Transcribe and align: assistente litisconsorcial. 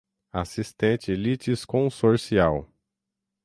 assistente 0.33 1.13
litisconsorcial. 1.15 2.65